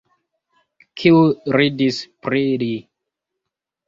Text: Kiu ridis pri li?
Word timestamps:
Kiu 1.01 1.19
ridis 1.55 1.99
pri 2.27 2.41
li? 2.63 2.71